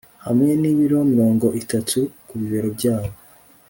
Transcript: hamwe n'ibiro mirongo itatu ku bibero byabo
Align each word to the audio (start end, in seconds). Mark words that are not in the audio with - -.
hamwe 0.25 0.51
n'ibiro 0.61 0.99
mirongo 1.11 1.47
itatu 1.61 1.99
ku 2.27 2.33
bibero 2.39 2.69
byabo 2.77 3.11